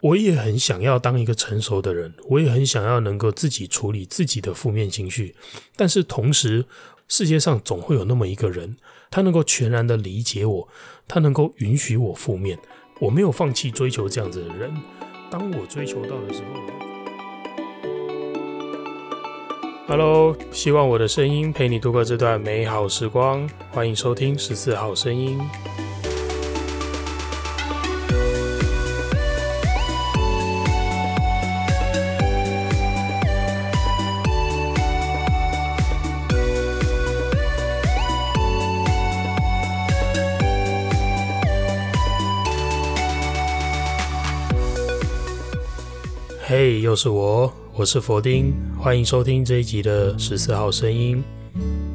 [0.00, 5.34] 我也很想要当一个成熟的人，我也很想要能够自己处理自己的负面情绪。
[5.74, 6.64] 但是同时，
[7.08, 8.76] 世界上总会有那么一个人，
[9.10, 10.68] 他能够全然的理解我，
[11.08, 12.58] 他能够允许我负面。
[13.00, 14.72] 我没有放弃追求这样子的人。
[15.30, 16.48] 当我追求到的时候
[19.88, 23.48] ，Hello，希望我的声音陪你度过这段美好时光。
[23.70, 25.40] 欢迎收听十四号声音。
[46.88, 51.22] 又是我，我是佛丁，欢迎收听这一集的十四号声音。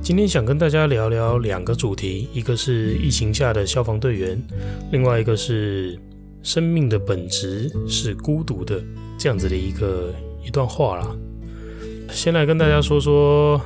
[0.03, 4.39] 今天想跟大家聊聊两个主题，一个是疫情下的消防队员，
[4.91, 5.99] 另外一个是
[6.43, 8.79] 生命的本质是孤独的
[9.17, 10.13] 这样子的一个
[10.45, 11.07] 一段话啦。
[12.11, 13.59] 先来跟大家说说，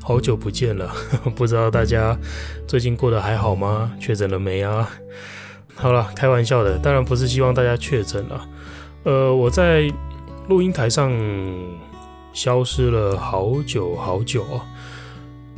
[0.00, 0.92] 好久不见了，
[1.36, 2.18] 不知道大家
[2.66, 3.92] 最近过得还好吗？
[4.00, 4.90] 确诊了没啊？
[5.76, 8.48] 好了，开玩笑的，当然不是希望大家确诊了。
[9.04, 9.88] 呃，我在。
[10.48, 11.12] 录音台上
[12.32, 14.60] 消失了好久好久哦，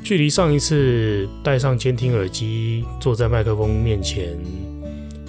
[0.02, 4.38] 距离上一次戴上监听耳机，坐在麦克风面前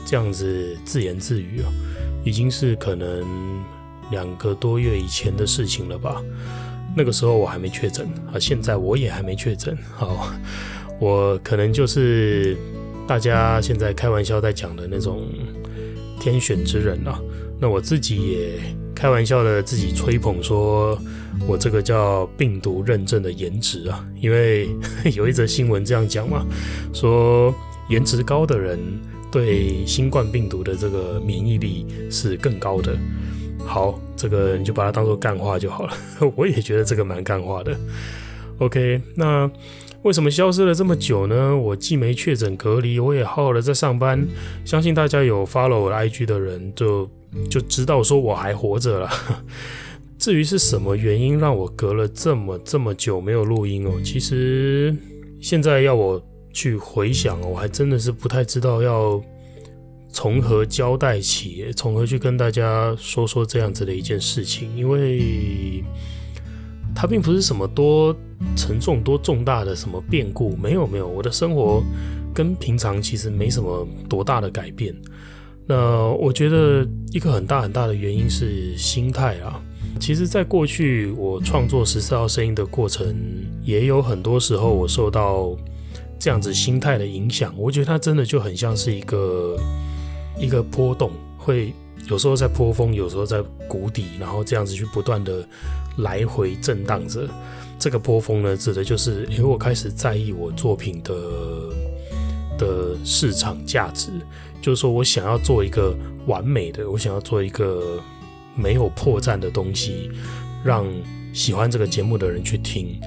[0.06, 1.72] 这样子自言自语啊，
[2.26, 3.24] 已经是可能
[4.12, 6.22] 两个多月以前的事情了吧。
[6.96, 9.78] 那个时候我还没确诊啊，现在我也还没确诊。
[9.94, 10.30] 好，
[11.00, 12.58] 我可能就是
[13.08, 15.26] 大家现在开玩笑在讲的那种
[16.20, 17.20] 天选之人啊。
[17.58, 18.85] 那我自己也。
[18.96, 20.98] 开玩笑的，自己吹捧说，
[21.46, 24.70] 我这个叫病毒认证的颜值啊，因为
[25.14, 26.46] 有一则新闻这样讲嘛，
[26.94, 27.54] 说
[27.90, 28.80] 颜值高的人
[29.30, 32.98] 对新冠病毒的这个免疫力是更高的。
[33.68, 35.94] 好，这个你就把它当做干话就好了。
[36.36, 37.78] 我也觉得这个蛮干话的。
[38.60, 39.50] OK，那
[40.06, 41.58] 为什么消失了这么久呢？
[41.58, 44.26] 我既没确诊隔离，我也好好的在上班。
[44.64, 47.10] 相信大家有 follow 我的 IG 的人就。
[47.50, 49.10] 就知道说我还活着了。
[50.18, 54.96] 至于是什么原因让我隔了这么这么久没有录音哦，其实
[55.42, 59.22] 现在要我去回想，我还真的是不太知道要
[60.14, 65.84] 从何交代起，从何去跟大家说说这样子的一件事情，因为
[66.96, 68.16] 它并不是什么多
[68.56, 71.84] 沉重、多重大的什么变故，没有没有，我的生活
[72.34, 74.96] 跟平常其实没什么多大的改变。
[75.68, 79.62] 那我觉得一个很大很大的原因是心态啊。
[80.00, 83.16] 其实，在过去我创作十四号声音的过程，
[83.64, 85.56] 也有很多时候我受到
[86.20, 87.54] 这样子心态的影响。
[87.58, 89.58] 我觉得它真的就很像是一个
[90.38, 91.74] 一个波动，会
[92.08, 95.48] 有时候在波峰，有时候在谷底，然后这样子去不断的
[95.98, 97.28] 来回震荡着。
[97.78, 101.14] 这个波峰呢，指的就是因为我开始在意我作品的
[102.58, 104.10] 的市场价值。
[104.62, 105.96] 就是说我想要做一个
[106.26, 108.00] 完美的，我想要做一个
[108.56, 110.10] 没有破绽的东西，
[110.64, 110.88] 让
[111.34, 113.00] 喜欢这个节目的人去听。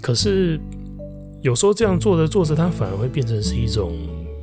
[0.00, 0.58] 可是
[1.42, 3.96] 有时候这样做着做着，它反而会变成是一种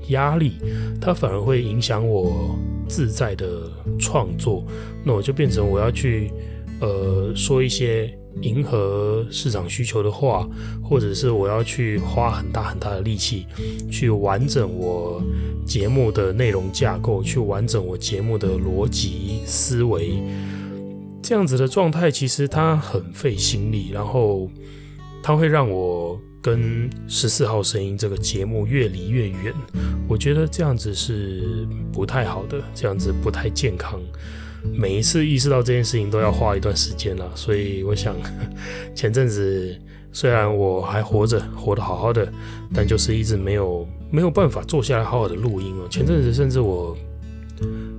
[0.10, 0.54] 压力，
[1.02, 2.58] 它反而会影响我
[2.88, 4.64] 自在的创作。
[5.04, 6.32] 那我就变成我要去
[6.80, 8.18] 呃说一些。
[8.42, 10.46] 迎合市场需求的话，
[10.84, 13.46] 或者是我要去花很大很大的力气
[13.90, 15.24] 去完整我
[15.66, 20.22] 节目的内容架构，去完整我节目的逻辑思维，
[21.24, 24.50] 这样子的状态其实它很费心力，然后
[25.24, 29.52] 它会让我跟十四号声音这个节目越离越远。
[30.08, 34.00] 我觉得这样子是不太好的，这样子不太健康。
[34.72, 38.16] 每一次意识到这件事情都要花一段时间了，所以我想，
[38.94, 39.76] 前阵子
[40.12, 42.32] 虽然我还活着，活得好好的，
[42.76, 45.88] 但就是一直没有没有办法坐下来好好的录音哦。
[45.90, 46.96] 前阵子甚至我，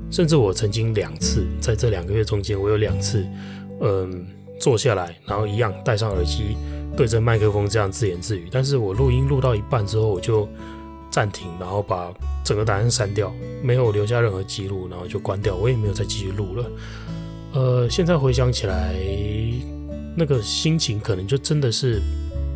[0.09, 3.27] 甚至我曾经两次在这两个月中间，我有两次，
[3.81, 4.25] 嗯，
[4.59, 6.57] 坐下来，然后一样戴上耳机，
[6.97, 8.49] 对着麦克风这样自言自语。
[8.51, 10.49] 但是我录音录到一半之后，我就
[11.11, 12.13] 暂停，然后把。
[12.47, 16.71] 整个答案删掉，没有留下任何记录，然后就关掉，我也没有再继续录了。
[17.55, 18.95] 呃，现在回想起来，
[20.17, 22.01] 那个心情可能就真的是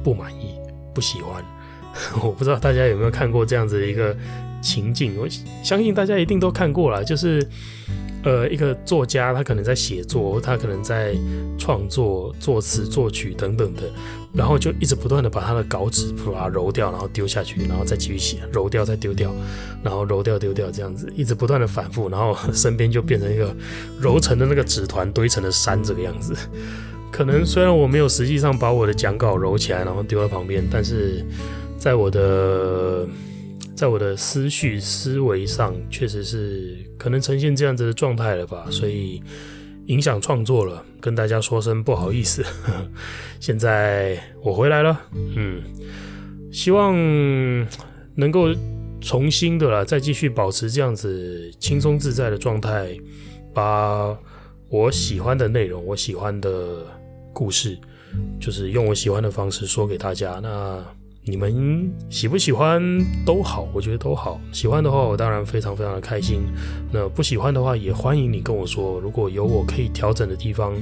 [0.05, 0.55] 不满意、
[0.95, 1.45] 不喜欢，
[2.23, 4.17] 我不知道大家有没有看过这样子的一个
[4.61, 5.29] 情境，我
[5.63, 7.47] 相信大家一定都看过了，就是。
[8.23, 11.17] 呃，一个作家，他可能在写作，他可能在
[11.57, 13.85] 创作、作词、作曲等等的，
[14.35, 19.33] 然后就一直不断的把他的稿纸把它揉掉，然后丢下去，然后再继续写，揉掉再丢掉，
[19.83, 23.57] 然后揉掉丢掉，这样子一直不断的反复，然后身边就变成一个
[23.99, 26.35] 揉成的那个纸团堆成的山这个样子。
[27.11, 31.25] 可能虽然我没有实际上把我的讲稿揉起来，然后丢在旁边，但是
[31.79, 33.09] 在我的。
[33.75, 39.23] 在我的思绪思维上，确实是可能呈现这样子的状态了吧，所以
[39.87, 42.45] 影响创作了，跟大家说声不好意思。
[43.41, 45.01] 现在我回来了，
[45.35, 45.63] 嗯，
[46.53, 46.95] 希望
[48.15, 48.55] 能够
[49.01, 52.95] 重新的啦，再继续保持这样子轻松自在的状态，
[53.55, 54.15] 把
[54.69, 56.87] 我喜欢的内容，我喜欢的
[57.33, 57.79] 故事，
[58.39, 60.39] 就是用我喜欢的方式说给大家。
[60.43, 60.85] 那。
[61.23, 62.83] 你们喜不喜欢
[63.27, 64.41] 都好，我觉得都好。
[64.53, 66.41] 喜欢的话，我当然非常非常的开心。
[66.91, 68.99] 那不喜欢的话，也欢迎你跟我说。
[69.01, 70.73] 如果有我可以调整的地方，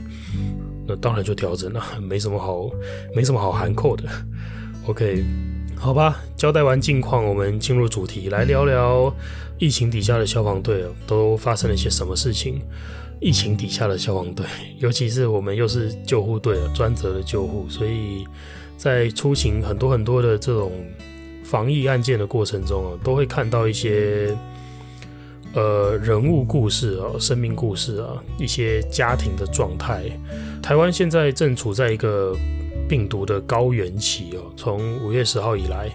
[0.86, 2.70] 那当然就调整了， 没什么好，
[3.16, 4.04] 没什么好含扣的。
[4.86, 5.24] OK，
[5.76, 9.12] 好吧，交代完近况，我们进入主题，来聊聊
[9.58, 12.62] 疫情底下的消防队都发生了些什么事情。
[13.20, 14.46] 疫情底下的消防队，
[14.78, 18.24] 尤其是我们又是救护队，专责的救护，所以。
[18.78, 20.72] 在出行很多很多的这种
[21.42, 24.34] 防疫案件的过程中啊，都会看到一些
[25.52, 30.04] 呃人物故事啊、生命故事啊、一些家庭的状态。
[30.62, 32.36] 台湾现在正处在一个
[32.88, 35.90] 病毒的高原期哦，从五月十号以来，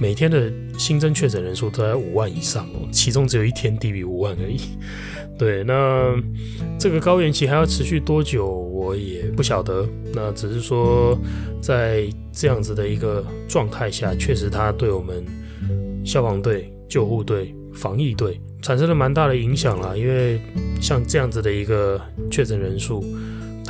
[0.00, 4.60] 每天的新增确诊人数都在五万以上哦，其中只有一天低于五万而已。
[5.38, 6.14] 对，那
[6.78, 8.46] 这个高原期还要持续多久，
[8.80, 9.86] 我也不晓得。
[10.14, 11.18] 那只是说，
[11.60, 15.24] 在这样子的一个状态下，确实它对我们
[16.04, 19.94] 消防队、救护队、防疫队产生了蛮大的影响啦。
[19.94, 20.40] 因为
[20.80, 22.00] 像这样子的一个
[22.30, 23.04] 确诊人数。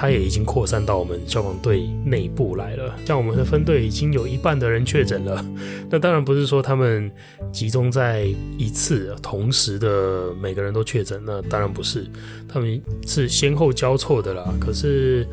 [0.01, 2.97] 它也已经扩散到我们消防队内部来了。
[3.05, 5.45] 像我们的分队已经有一半的人确诊了。
[5.93, 7.13] 那当然不是说他们
[7.53, 8.25] 集中在
[8.57, 12.07] 一次同时的每个人都确诊，那当然不是，
[12.49, 14.51] 他们是先后交错的啦。
[14.59, 15.27] 可是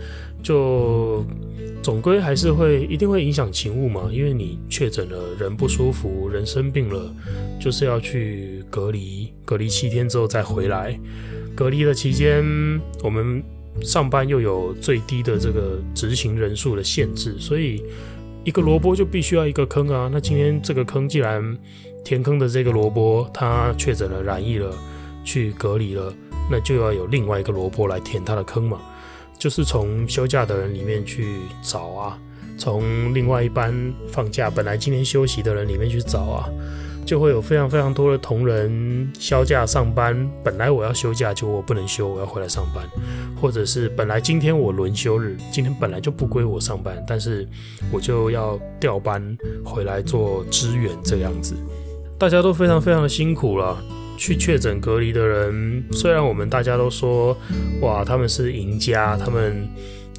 [0.43, 1.23] 就
[1.81, 7.09] 总归还是会一定会影响勤务嘛，因为你确诊了，人不舒服，人生病了，
[7.57, 10.99] 就是要去隔离，隔离七天之后再回来。
[11.55, 12.43] 隔离的期间，
[13.01, 13.41] 我们。
[13.81, 17.83] 上班又有最低的这个执行人数的限制，所以
[18.43, 20.09] 一个萝卜就必须要一个坑啊。
[20.11, 21.57] 那今天这个坑既然
[22.03, 24.73] 填坑的这个萝卜他确诊了染疫了，
[25.23, 26.13] 去隔离了，
[26.49, 28.79] 那就要有另外一个萝卜来填他的坑嘛，
[29.37, 32.19] 就是从休假的人里面去找啊，
[32.57, 36.49] 从另外一班放假本来今天休息的人里面去找啊。
[37.07, 42.83] 就会有非常非常多的同仁休假上班，本来我要休假，就我不能休，我要回来上班，
[43.39, 47.47] 或者是本来今天我轮休日，今天本来就不归我上班，但是
[47.93, 51.55] 我就要调班回来做支援，这样子，
[52.19, 53.81] 大家都非常非常的辛苦了。
[54.17, 57.37] 去确诊隔离的人，虽然我们大家都说，
[57.81, 59.65] 哇，他们是赢家，他们。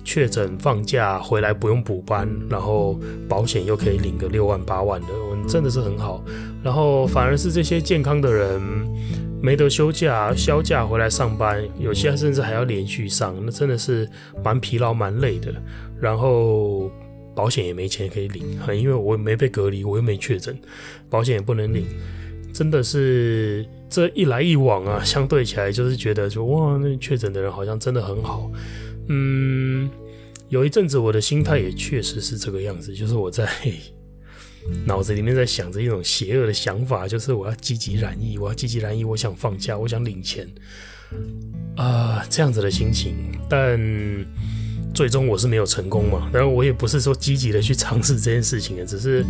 [0.09, 6.25] 确诊放假回来不用补班，然后保险又可以领个六万八万的，我真的是很好。
[6.65, 8.59] 然后反而是这些健康的人
[9.43, 14.09] 没得休假，销假回来上班，有些甚至还要连续上，那真的是
[14.43, 15.53] 蛮疲劳蛮累的。
[16.01, 16.91] 然后
[17.37, 20.59] 保险也没钱可以领，因为我没被隔离，我又没确诊，
[21.11, 21.85] 保险也不能领，
[22.55, 28.51] 真的是这一来一往啊，相对起来就是觉得说哇，那确诊的人好像真的很好。
[29.09, 29.91] 嗯，
[30.49, 33.49] 有一阵子我的心态也确实是这个样子，就是我在
[34.85, 40.47] 脑子里面在想着一种邪恶的想法，就是我要积极染疫，我要积极染疫，我想放假，我想领钱，
[41.77, 43.15] 啊、这样子的心情。
[43.49, 43.79] 但
[44.95, 49.25] 最终我是没有成功嘛，当然我也不是说积极的去尝试这件事情的，只是，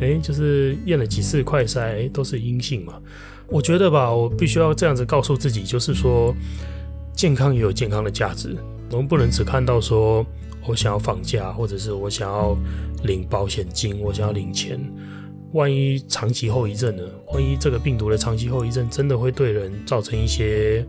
[0.00, 3.00] 哎，就是验了几次快筛，哎，都是阴性嘛。
[3.48, 6.34] 我觉得吧，我必须要这样子告诉自己，就是说，
[7.14, 8.56] 健康也有健康的价值。
[8.92, 10.24] 我们不能只看到说，
[10.66, 12.56] 我想要放假，或者是我想要
[13.04, 14.80] 领保险金，我想要领钱。
[15.52, 17.02] 万一长期后遗症呢？
[17.32, 20.86] 万一这个病毒的长期后遗症真的会对人造成一些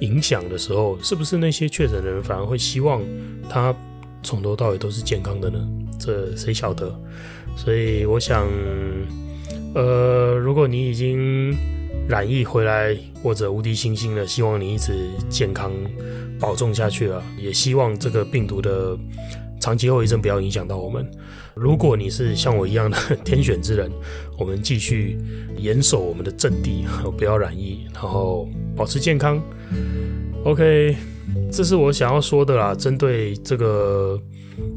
[0.00, 3.02] 影响的时候，是不是那些确诊的人反而会希望
[3.48, 3.74] 他
[4.22, 5.58] 从头到尾都是健康的呢？
[5.98, 6.94] 这谁晓得？
[7.56, 8.48] 所以我想，
[9.74, 11.56] 呃，如果你已经
[12.10, 14.92] 染疫回来，或者无敌星星的，希望你一直
[15.30, 15.72] 健康。
[16.40, 18.98] 保重下去啊，也希望这个病毒的
[19.60, 21.06] 长期后遗症不要影响到我们。
[21.54, 23.90] 如果你是像我一样的天选之人，
[24.38, 25.18] 我们继续
[25.58, 26.86] 严守我们的阵地，
[27.18, 29.38] 不要染疫，然后保持健康。
[30.44, 30.96] OK，
[31.52, 32.74] 这是我想要说的啦。
[32.74, 34.18] 针对这个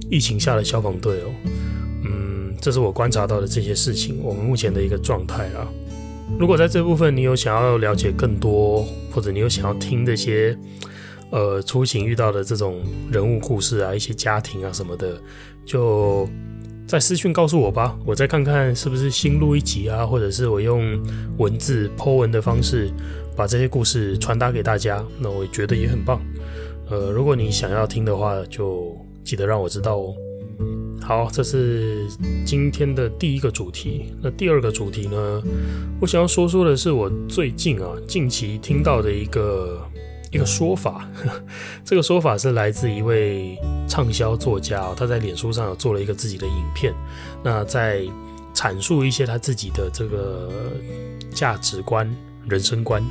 [0.09, 1.31] 疫情下的消防队哦，
[2.03, 5.65] 嗯，这是我观察到的这些事情，我们目前的一个状态啦。
[6.39, 10.57] 如果在这部分你有想要了解更多，或者你有想要听这些，
[11.29, 15.15] 呃，出行遇到的这种人物故事啊，一些家庭啊什么的，
[15.63, 16.27] 就
[16.85, 21.01] 在私讯告诉我吧，我再看看是不是新录一集啊，或者是我用
[21.37, 22.91] 文字 po 文的方式
[23.37, 26.21] 把这些故事传达给大家，那我觉得也很棒。
[26.89, 30.13] 呃，如果你想要听的话，就记得让我知道哦。
[31.03, 32.07] 好，这是
[32.45, 34.05] 今天的第一个主题。
[34.21, 35.41] 那第二个主题呢？
[35.99, 39.85] 我想要说说的是我最近啊，近期听到的一个
[40.31, 41.05] 一个说法。
[41.83, 46.93] 这个说法是来自一位畅销作家，他在脸书上有做了一个自己的影片，
[47.43, 48.01] 那在
[48.55, 50.49] 阐述一些他自己的这个
[51.33, 52.09] 价值观、
[52.47, 53.03] 人生观。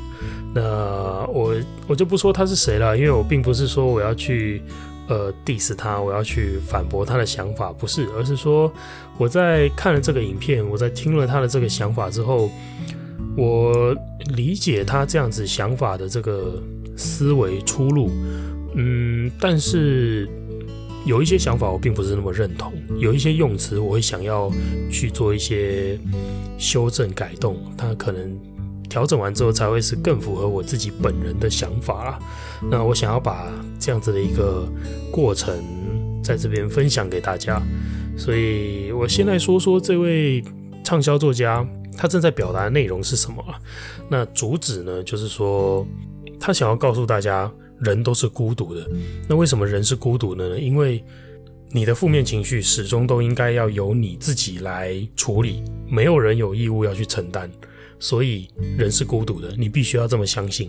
[0.54, 0.62] 那
[1.28, 1.54] 我
[1.87, 4.62] 我就不说他是谁了，因为我并不是说我要去。
[5.09, 8.73] 呃，diss 他，我要去反驳他的想法，不是，而是说
[9.18, 12.49] 我在看了这个影片，我在听了他的这个想法之后，
[13.37, 13.94] 我
[14.35, 16.62] 理解他这样子想法的这个
[16.97, 18.11] 思维出路，
[18.75, 20.28] 嗯，但是
[21.04, 24.50] 有一些想法我并不是那么认同，有一些用词我会想要
[24.90, 25.99] 去做一些
[26.59, 28.51] 修正改动，他可能。
[28.92, 32.18] 调整完之后才会是更符合我自己本人的想法啦。
[32.70, 34.68] 那我想要把这样子的一个
[35.11, 35.64] 过程
[36.22, 37.58] 在这边分享给大家，
[38.18, 40.44] 所以我先来说说这位
[40.84, 43.42] 畅销作家他正在表达的内容是什么。
[44.11, 45.87] 那主旨呢，就是说
[46.38, 48.87] 他想要告诉大家，人都是孤独的。
[49.26, 50.61] 那为什么人是孤独的呢？
[50.61, 51.02] 因为
[51.70, 57.50] 你的负面情绪始终都应该要由你自己来处理，没有人有义务要去承担。
[58.02, 60.68] 所以人是孤独的，你必须要这么相信，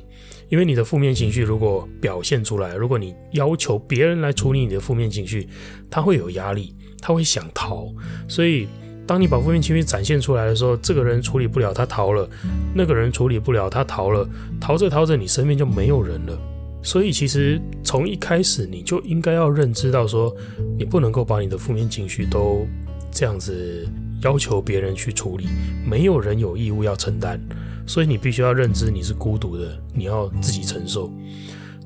[0.49, 5.49] 因为你的负面情绪如果表现出来，如果你要求别人来处理你的负面情绪，
[5.89, 7.91] 他会有压力，他会想逃。
[8.29, 8.67] 所以
[9.07, 12.29] 当你把负面情绪展现出来的时候，这个人处理不了，他逃了；
[12.75, 14.29] 那个人处理不了，他逃了。
[14.61, 16.39] 逃着逃着，你身边就没有人了。
[16.83, 20.31] 所以其实从一开始你就应该要认知到，说
[20.77, 22.67] 你不能够把你的负面情绪都
[23.11, 23.87] 这样子。
[24.23, 25.47] 要求别人去处理，
[25.85, 27.39] 没有人有义务要承担，
[27.85, 31.11] 所以你必须要认知你是孤独的，你要自己承受。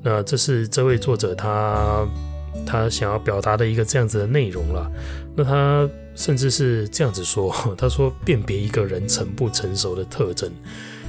[0.02, 2.06] 那这是这位作者他
[2.64, 4.90] 他想要表达的一个这样子的内容了。
[5.36, 10.50] 那他甚至是这样子说， 他说辨别一个人成不成熟的特征，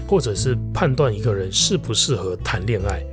[0.08, 3.04] 或者是判断一个人适不适合谈恋爱，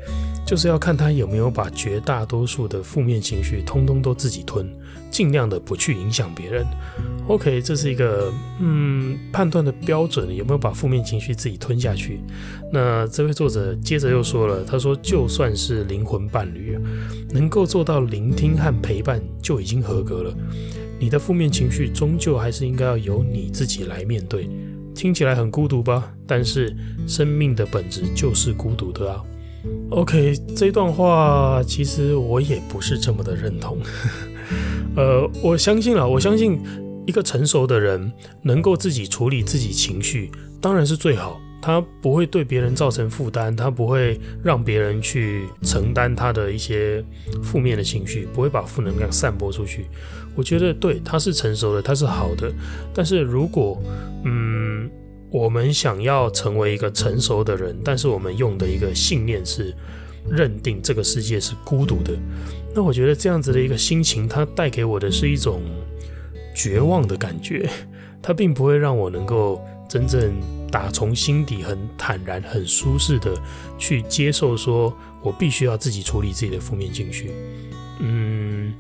[0.47, 4.65] 就是要看他有没有把绝大多数的负面情绪通通都自己吞，
[5.11, 6.65] 尽量的不去影响别人。
[7.27, 12.21] OK，这是一个嗯判断的标准，有没有把负面情绪自己吞下去？
[12.73, 16.79] 那这位作者接着又说了，他说就算是灵魂伴侣，
[17.31, 20.33] 能够做到聆听和陪伴就已经合格了。
[21.01, 24.49] 你的负面情绪终究还是应该要由你自己来面对。
[24.95, 26.15] 听起来很孤独吧？
[26.25, 26.75] 但是
[27.09, 29.21] 生命的本质就是孤独的啊。
[29.91, 33.79] OK，这段话其实我也不是这么的认同。
[34.97, 36.61] 呃，我相信了，我相信。
[37.09, 40.29] 一个成熟的人能够自己处理自己情绪，
[40.61, 41.41] 当然是最好。
[41.63, 47.05] 他不会对别人造成负担，他不会让别人去承担他的一些
[47.45, 49.87] 负面的情绪，不会把负能量散播出去。
[50.35, 52.53] 我觉得对，他是成熟的，他是好的。
[52.93, 53.81] 但是如果
[54.25, 54.91] 嗯，
[55.37, 59.75] 我们想要成为一个成熟的人，但是我们用的一个信念是
[60.31, 62.13] 认定这个世界是孤独的，
[62.75, 65.61] 那我觉得这样子的一个心情，它带给我的是一种。
[66.59, 67.69] 绝望的感觉，
[68.23, 70.33] 它并不会让我能够真正
[70.73, 73.35] 打从心底很坦然、很舒适的
[73.77, 74.91] 去接受，说
[75.23, 77.31] 我必须要自己处理自己的负面情绪。
[78.01, 78.73] 嗯，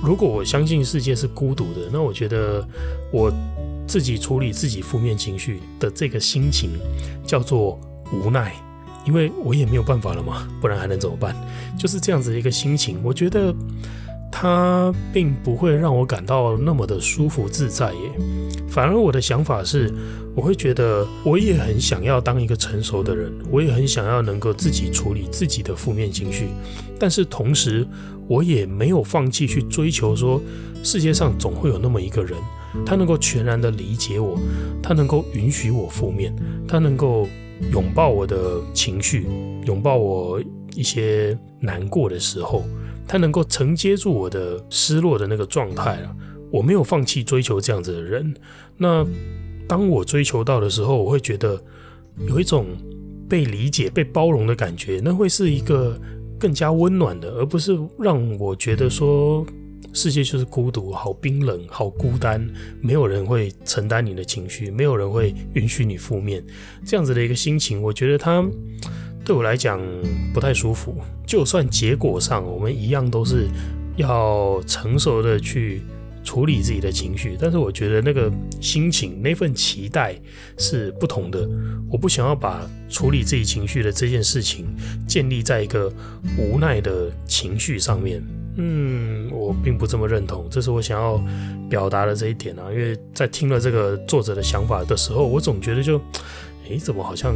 [0.00, 2.64] 如果我相信世界是孤独的，那我觉得
[3.10, 3.32] 我
[3.88, 6.70] 自己处理自己负面情绪的这个心情
[7.26, 7.80] 叫做
[8.12, 8.54] 无奈，
[9.06, 11.34] 因为我也没有办法了嘛，不然还能怎么办？
[11.76, 13.52] 就是这样子的一个心情，我觉得。
[14.30, 18.10] 它并不会让我感到那么的舒服自在耶，
[18.68, 19.92] 反而我的想法是，
[20.38, 26.46] 我会觉得我也很想要当一个成熟的人，我也很想要能够自己处理自己的负面情绪，
[26.96, 27.84] 但是同时
[28.28, 30.40] 我也没有放弃去追求说，
[30.84, 32.38] 世界上总会有那么一个人，
[32.86, 34.38] 他能够全然的理解我，
[34.80, 36.32] 他能够允许我负面，
[36.68, 37.26] 他能够
[37.72, 39.26] 拥抱我的情绪，
[39.66, 40.40] 拥抱我
[40.76, 42.64] 一些难过的时候。
[43.08, 46.14] 他能够承接住我的失落的那个状态啊。
[46.52, 48.34] 我没有放弃追求这样子的人。
[48.76, 49.04] 那
[49.68, 51.62] 当我追求到的时候，我会觉得
[52.26, 52.66] 有一种
[53.28, 56.00] 被理解、被包容的感觉，那会是一个
[56.40, 59.46] 更加温暖的，而不是让我觉得说。
[59.94, 62.46] 世界就是孤独，好冰冷，好孤单，
[62.80, 66.44] 没有人会承担你的情绪，没有人会允许你负面，
[66.84, 68.44] 这样子的一个心情，我觉得它
[69.24, 69.80] 对我来讲
[70.34, 70.94] 不太舒服。
[71.26, 73.48] 就算结果上我们一样都是
[73.96, 75.80] 要成熟的去
[76.24, 80.14] 处理自己的情绪，但是我觉得那个心情，那份期待
[80.58, 81.48] 是不同的。
[81.90, 84.66] 我不想要把处理自己情绪的这件事情
[85.06, 85.92] 建立在一个
[86.38, 88.22] 无奈的情绪上面。
[88.56, 91.22] 嗯，我并不这么认同，这是我想要
[91.70, 92.64] 表达的这一点啊。
[92.70, 96.00] 因为在听了这个作者的想法的时候，我总觉得就，
[96.68, 97.34] 诶，怎么好像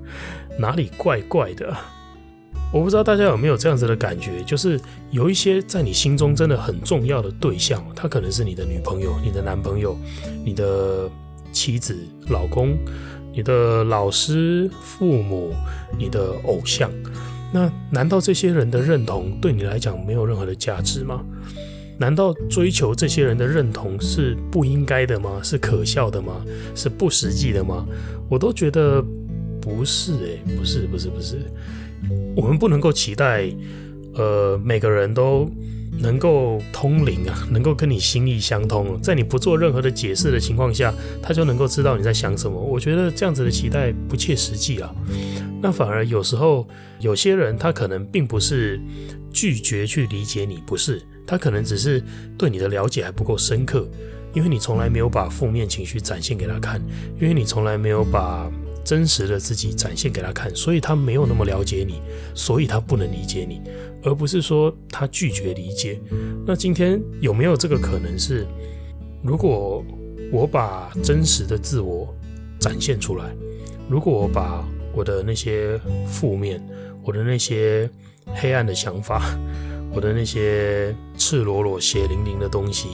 [0.58, 1.76] 哪里怪怪的？
[2.74, 4.80] 我不知道大家有没有这样子的感觉，就是
[5.12, 9.96] 有一些在你心中真的很重要的对象，他可能是你的女朋友、你的男朋友、
[10.44, 11.08] 你的
[11.52, 11.96] 妻子、
[12.30, 12.76] 老公、
[13.32, 15.54] 你的老师、父母、
[15.96, 16.90] 你的偶像。
[17.52, 21.24] 那难道这些人的认同对你来讲没有任何的价值吗？
[21.96, 25.38] 难道追求这些人的认同是不应该的吗？
[25.44, 26.44] 是可笑的吗？
[26.74, 27.86] 是不实际的吗？
[28.28, 29.00] 我都觉得
[29.60, 31.38] 不是诶、不是，不是，不是。
[32.36, 33.48] 我们不能够期待，
[34.14, 35.48] 呃，每个人都
[36.00, 40.92] 能够通灵啊， 能够跟你心意相通，在你不做任何的解释的情况下，
[41.22, 42.60] 他就能够知道你在想什么。
[42.60, 44.94] 我觉得这样子的期待不切实际啊。
[45.62, 46.68] 那反而有时候，
[47.00, 48.78] 有些人他可能并不是
[49.32, 52.02] 拒绝去理解你，不是，他可能只是
[52.36, 53.88] 对你的了解还不够深刻，
[54.34, 56.82] 因为你从来没有把负面情绪展现给他看，
[57.18, 58.50] 因为你从来没有把
[58.84, 62.00] 真实的自己展现给他看，所以他没有那么了解你，
[62.34, 63.62] 所以他不能理解你，
[64.02, 65.98] 而不是说他拒绝理解。
[66.46, 68.46] 那今天有没有这个可能是，
[69.22, 69.82] 如果
[70.30, 72.14] 我把真实的自我
[72.60, 73.34] 展现出来，
[73.88, 74.64] 如果我把
[74.94, 76.62] 我的那些负面，
[77.02, 77.88] 我的那些
[78.34, 79.36] 黑暗的想法，
[79.92, 82.88] 我的那些赤裸裸、血淋淋的东西，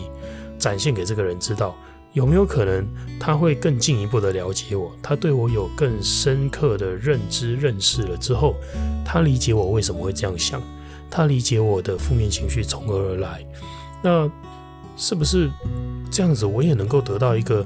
[0.59, 1.77] 展现给这个人知道，
[2.13, 2.87] 有没有可能
[3.19, 4.91] 他会更进一步的了解我？
[5.03, 8.57] 他对我有更深刻的认知、认识了之后，
[9.05, 10.61] 他理解我为什么会这样想，
[11.09, 13.47] 他理解我的负面情绪从何而来。
[14.03, 14.31] 那
[14.97, 15.49] 是不是
[16.11, 17.65] 这样子，我也能够得到一个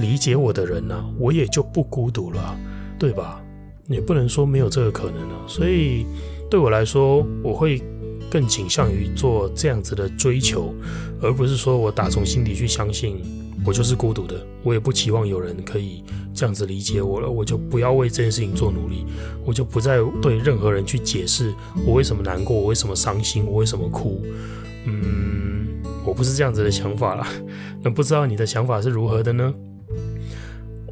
[0.00, 2.56] 理解我的人呢、我也就不孤独了，
[2.98, 3.40] 对吧？
[3.86, 6.06] 也不能说没有这个可能啊，所以
[6.50, 7.80] 对我来说，我会
[8.34, 10.74] 更倾向于做这样子的追求，
[11.22, 13.22] 而不是说我打从心底去相信
[13.64, 16.02] 我就是孤独的，我也不期望有人可以
[16.34, 19.06] 这样子理解我了，我就不要为这件事情做努力，
[19.44, 21.54] 我就不再对任何人去解释
[21.86, 24.20] 我为什么难过，我为什么伤心，我为什么哭。
[24.86, 27.28] 嗯，我不是这样子的想法啦。
[27.84, 29.54] 那不知道你的想法是如何的呢？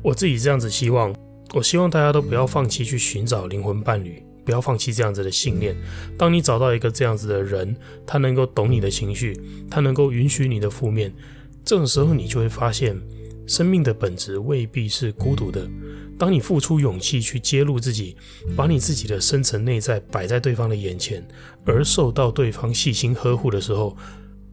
[0.01, 1.13] 我自己这样子希望。
[1.55, 5.77] 我希望大家都不要放弃去寻找灵魂伴侣，不要放弃这样子的信念。
[6.19, 7.77] 当你找到一个这样子的人，
[8.07, 11.13] 他能够懂你的情绪，他能够允许你的负面，
[11.65, 13.01] 这种时候你就会发现，
[13.47, 15.69] 生命的本质未必是孤独的。
[16.19, 18.17] 当你付出勇气去揭露自己，
[18.55, 21.27] 把你自己的深层内在摆在对方的眼前，
[21.65, 23.97] 而受到对方细心呵护的时候，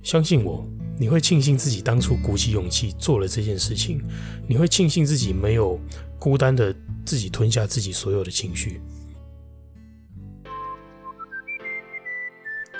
[0.01, 4.01] 相信我，你会庆幸自己当初鼓起勇气做了这件事情，
[4.47, 5.79] 你会庆幸自己没有
[6.17, 6.75] 孤单的
[7.05, 8.81] 自己吞下自己所有的情绪。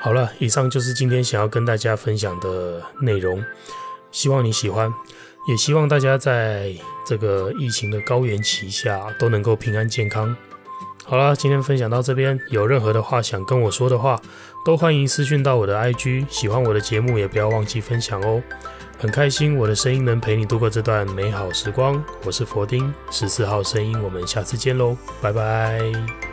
[0.01, 3.43] 好了，以上就是今天想要跟大家分享的内容，
[4.12, 4.93] 希望你喜欢，
[5.47, 6.73] 也希望大家在
[7.05, 10.35] 这个疫情的高原期下都能够平安健康。
[11.03, 14.19] 好了，今天分享到这边，有任何的话想跟我说的话，
[14.63, 16.25] 都欢迎私讯到我的 IG。
[16.29, 18.41] 喜欢我的节目，也不要忘记分享哦。
[18.97, 22.03] 很开心我的声音能陪你度过这段美好时光。
[22.25, 26.28] 我是佛丁，十四号声音，我们下次见喽，拜拜。